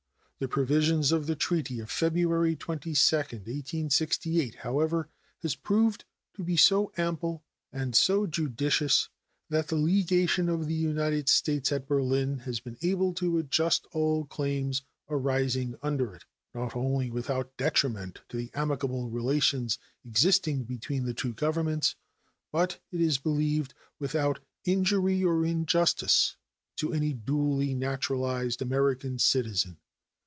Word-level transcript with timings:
The 0.41 0.47
provisions 0.47 1.11
of 1.11 1.27
the 1.27 1.35
treaty 1.35 1.79
of 1.79 1.91
February 1.91 2.55
22, 2.55 2.89
1868, 3.17 4.55
however, 4.55 5.07
have 5.43 5.61
proved 5.61 6.03
to 6.33 6.43
be 6.43 6.57
so 6.57 6.91
ample 6.97 7.43
and 7.71 7.95
so 7.95 8.25
judicious 8.25 9.09
that 9.51 9.67
the 9.67 9.75
legation 9.75 10.49
of 10.49 10.65
the 10.65 10.73
United 10.73 11.29
States 11.29 11.71
at 11.71 11.85
Berlin 11.87 12.39
has 12.39 12.59
been 12.59 12.75
able 12.81 13.13
to 13.21 13.37
adjust 13.37 13.85
all 13.91 14.25
claims 14.25 14.81
arising 15.09 15.75
under 15.83 16.15
it, 16.15 16.25
not 16.55 16.75
only 16.75 17.11
without 17.11 17.55
detriment 17.55 18.21
to 18.29 18.35
the 18.37 18.49
amicable 18.55 19.11
relations 19.11 19.77
existing 20.03 20.63
between 20.63 21.05
the 21.05 21.13
two 21.13 21.33
Governments, 21.33 21.93
but, 22.51 22.79
it 22.91 22.99
is 22.99 23.19
believed, 23.19 23.75
without 23.99 24.39
injury 24.65 25.23
or 25.23 25.45
injustice 25.45 26.35
to 26.77 26.93
any 26.93 27.13
duly 27.13 27.75
naturalized 27.75 28.59
American 28.63 29.19
citizen. 29.19 29.77